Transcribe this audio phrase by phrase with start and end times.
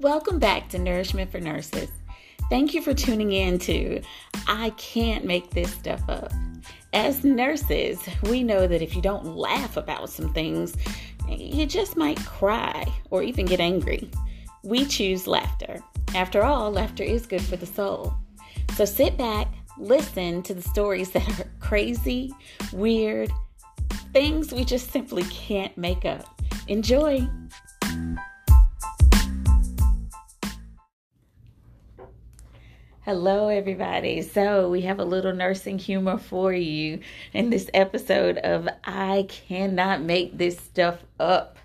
[0.00, 1.90] Welcome back to Nourishment for Nurses.
[2.48, 4.00] Thank you for tuning in to
[4.48, 6.32] I Can't Make This Stuff Up.
[6.94, 10.74] As nurses, we know that if you don't laugh about some things,
[11.28, 14.10] you just might cry or even get angry.
[14.62, 15.80] We choose laughter.
[16.14, 18.14] After all, laughter is good for the soul.
[18.76, 22.32] So sit back, listen to the stories that are crazy,
[22.72, 23.30] weird,
[24.14, 26.40] things we just simply can't make up.
[26.68, 27.28] Enjoy!
[33.12, 34.22] Hello, everybody.
[34.22, 37.00] So, we have a little nursing humor for you
[37.32, 41.58] in this episode of I Cannot Make This Stuff Up.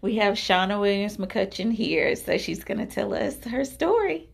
[0.00, 4.30] We have Shauna Williams McCutcheon here, so she's going to tell us her story.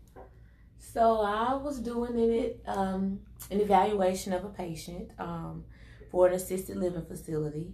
[0.79, 3.19] So, I was doing it, um,
[3.51, 5.65] an evaluation of a patient um,
[6.13, 7.73] for an assisted living facility.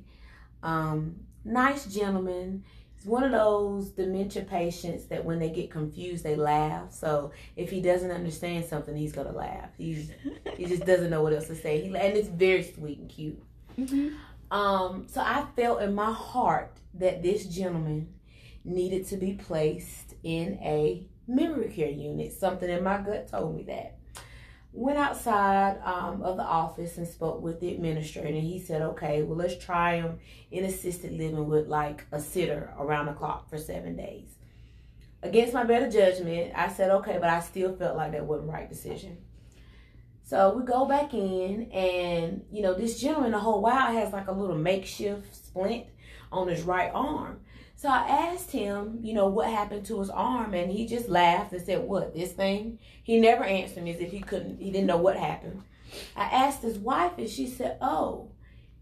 [0.62, 2.64] Um, nice gentleman
[2.98, 6.92] He's one of those dementia patients that when they get confused, they laugh.
[6.92, 9.70] So if he doesn't understand something, he's gonna laugh.
[9.76, 10.10] He's
[10.56, 11.80] he just doesn't know what else to say.
[11.80, 13.42] He and it's very sweet and cute.
[13.78, 14.16] Mm-hmm.
[14.50, 18.14] Um, so I felt in my heart that this gentleman
[18.64, 22.32] needed to be placed in a memory care unit.
[22.32, 23.98] Something in my gut told me that
[24.72, 29.22] went outside um, of the office and spoke with the administrator and he said okay
[29.22, 30.18] well let's try him
[30.50, 34.28] in assisted living with like a sitter around the clock for seven days.
[35.22, 38.52] Against my better judgment i said okay but i still felt like that wasn't the
[38.52, 39.18] right decision
[40.28, 44.28] so we go back in and you know this gentleman the whole while has like
[44.28, 45.86] a little makeshift splint
[46.30, 47.40] on his right arm
[47.78, 51.52] so I asked him, you know, what happened to his arm, and he just laughed
[51.52, 54.88] and said, "What this thing?" He never answered me as if he couldn't, he didn't
[54.88, 55.62] know what happened.
[56.16, 58.32] I asked his wife, and she said, "Oh,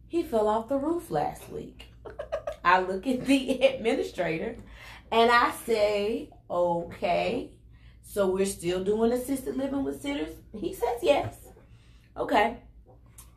[0.09, 1.89] he fell off the roof last week."
[2.65, 4.57] I look at the administrator,
[5.13, 7.51] and I say, "Okay,
[8.09, 11.37] so we're still doing assisted living with sitters?" He says, "Yes."
[12.17, 12.59] Okay.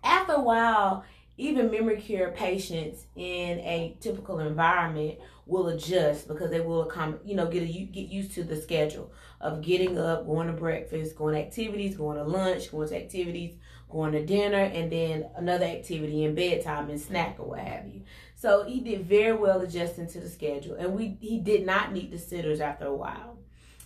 [0.03, 1.03] After a while,
[1.37, 7.35] even memory care patients in a typical environment will adjust because they will come, you
[7.35, 11.35] know, get a, get used to the schedule of getting up, going to breakfast, going
[11.35, 13.55] to activities, going to lunch, going to activities,
[13.89, 18.03] going to dinner, and then another activity in bedtime and snack or what have you.
[18.35, 22.11] So he did very well adjusting to the schedule, and we he did not need
[22.11, 23.37] the sitters after a while.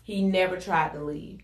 [0.03, 1.39] He never tried to leave,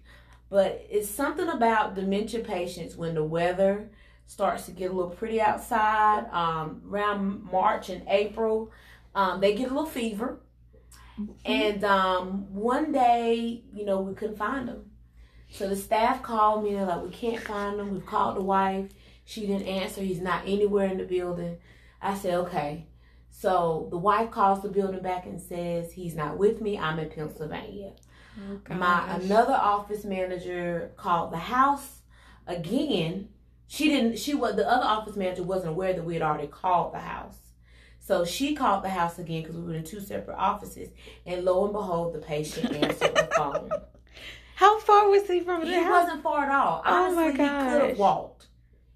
[0.49, 3.89] but it's something about dementia patients when the weather
[4.27, 8.71] starts to get a little pretty outside um, around March and April.
[9.15, 10.39] Um, they get a little fever.
[11.19, 11.31] Mm-hmm.
[11.45, 14.91] And um, one day, you know, we couldn't find them.
[15.49, 16.73] So the staff called me.
[16.73, 17.91] They're like, we can't find him.
[17.91, 18.91] We've called the wife.
[19.25, 20.01] She didn't answer.
[20.01, 21.57] He's not anywhere in the building.
[22.01, 22.85] I said, okay.
[23.31, 26.77] So the wife calls the building back and says, he's not with me.
[26.77, 27.93] I'm in Pennsylvania.
[28.39, 32.01] Oh, My another office manager called the house.
[32.47, 33.29] Again
[33.67, 36.93] she didn't she was the other office manager wasn't aware that we had already called
[36.93, 37.37] the house.
[37.99, 40.89] So she called the house again because we were in two separate offices.
[41.25, 43.69] And lo and behold the patient answered the phone.
[44.55, 45.83] How far was he from the he house?
[45.83, 46.81] he wasn't far at all.
[46.83, 48.47] Oh, Honestly, oh my god he could have walked.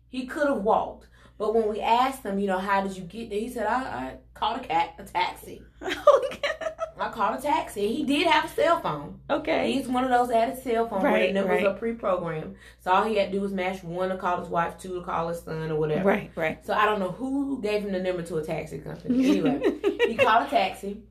[0.09, 1.07] He could have walked.
[1.37, 3.39] But when we asked him you know how did you get there?
[3.39, 5.61] He said i, I called a cat a taxi.
[5.85, 6.29] Oh,
[6.61, 6.71] I
[7.13, 7.93] called a taxi.
[7.93, 9.19] He did have a cell phone.
[9.29, 9.71] Okay.
[9.71, 11.67] He's one of those added cell phones right, where the numbers right.
[11.67, 12.55] are pre-programmed.
[12.81, 15.05] So all he had to do was match one to call his wife, two to
[15.05, 16.07] call his son, or whatever.
[16.07, 16.65] Right, right.
[16.65, 19.31] So I don't know who gave him the number to a taxi company.
[19.33, 19.61] Anyway,
[20.07, 21.01] he called a taxi.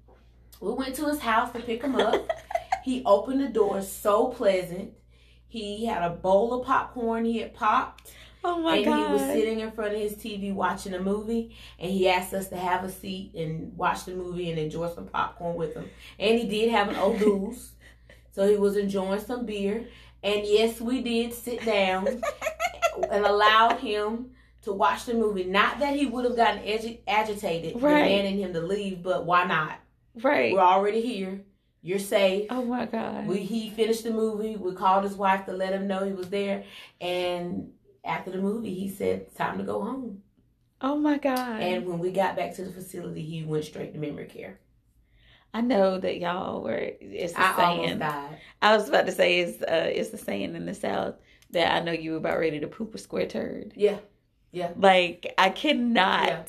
[0.61, 2.31] We went to his house to pick him up.
[2.85, 4.93] he opened the door, so pleasant.
[5.49, 8.12] He had a bowl of popcorn he had popped.
[8.45, 9.07] Oh my and God.
[9.07, 12.49] he was sitting in front of his TV watching a movie, and he asked us
[12.49, 15.89] to have a seat and watch the movie and enjoy some popcorn with him.
[16.19, 17.73] And he did have an old goose,
[18.33, 19.87] so he was enjoying some beer.
[20.25, 22.07] And yes, we did sit down
[23.11, 24.31] and allowed him
[24.63, 25.45] to watch the movie.
[25.45, 28.03] Not that he would have gotten agi- agitated, right.
[28.03, 29.79] demanding him to leave, but why not?
[30.21, 30.53] Right.
[30.53, 31.43] We're already here.
[31.85, 32.47] You're safe.
[32.50, 33.27] Oh my God.
[33.27, 34.56] We he finished the movie.
[34.56, 36.62] We called his wife to let him know he was there,
[37.00, 37.73] and
[38.04, 40.22] after the movie, he said, "Time to go home."
[40.81, 41.60] Oh my God!
[41.60, 44.58] And when we got back to the facility, he went straight to memory care.
[45.54, 46.93] I know that y'all were.
[47.00, 48.02] It's the I saying.
[48.62, 51.14] I was about to say it's uh, it's the saying in the South
[51.50, 53.72] that I know you were about ready to poop a square turd.
[53.76, 53.99] Yeah,
[54.50, 54.72] yeah.
[54.76, 56.28] Like I cannot.
[56.28, 56.43] Yeah.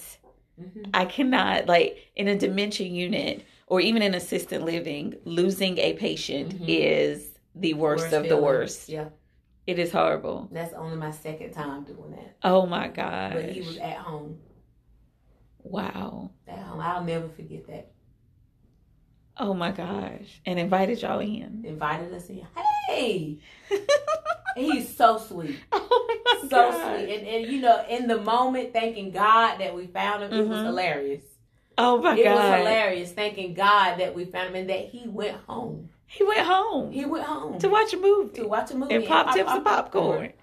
[0.61, 0.91] Mm-hmm.
[0.93, 6.53] I cannot like in a dementia unit or even in assisted living, losing a patient
[6.53, 6.65] mm-hmm.
[6.67, 8.37] is the worst, worst of feeling.
[8.37, 8.89] the worst.
[8.89, 9.05] Yeah.
[9.65, 10.49] It is horrible.
[10.51, 12.35] That's only my second time doing that.
[12.43, 13.33] Oh my god!
[13.33, 14.39] But he was at home.
[15.59, 16.31] Wow.
[16.47, 17.91] At home, I'll never forget that.
[19.37, 20.41] Oh my gosh.
[20.45, 21.63] And invited y'all in.
[21.65, 22.45] Invited us in.
[22.87, 23.39] Hey!
[24.55, 25.57] He's so sweet.
[25.71, 26.99] Oh my So gosh.
[26.99, 27.17] sweet.
[27.17, 30.59] And, and you know, in the moment, thanking God that we found him, it was
[30.59, 30.65] Mhm.
[30.65, 31.23] hilarious.
[31.77, 32.31] Oh my it god.
[32.31, 33.11] It was hilarious.
[33.13, 35.89] Thanking God that we found him and that he went home.
[36.13, 39.05] He went home He went home to watch a movie to watch a movie and
[39.05, 40.33] pop tips and popcorn.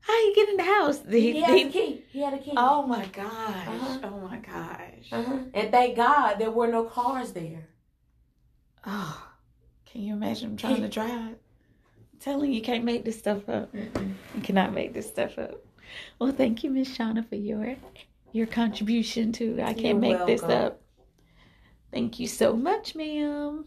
[0.00, 0.98] How he get in the house?
[0.98, 2.04] Did He, he, had he- a key.
[2.10, 2.52] He had a key.
[2.56, 3.68] Oh my gosh.
[3.68, 3.98] Uh-huh.
[4.02, 5.08] Oh my gosh.
[5.12, 5.38] Uh-huh.
[5.54, 7.68] And thank God there were no cars there.
[8.84, 9.28] Oh,
[9.86, 11.10] can you imagine him trying to drive?
[11.12, 13.72] I'm telling you, can't make this stuff up.
[13.72, 15.64] You cannot make this stuff up.
[16.18, 17.76] Well, thank you, Miss Shauna, for your
[18.32, 20.80] your contribution to I can't You're make this up.
[21.92, 23.66] Thank you so much, ma'am.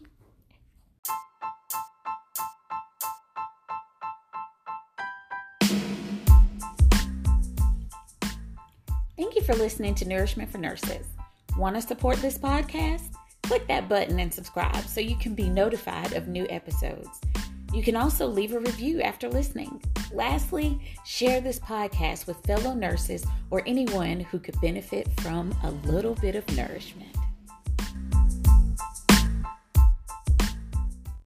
[9.16, 11.06] Thank you for listening to Nourishment for Nurses.
[11.56, 13.14] Want to support this podcast?
[13.44, 17.08] Click that button and subscribe so you can be notified of new episodes.
[17.72, 19.82] You can also leave a review after listening.
[20.12, 26.14] Lastly, share this podcast with fellow nurses or anyone who could benefit from a little
[26.16, 27.15] bit of nourishment.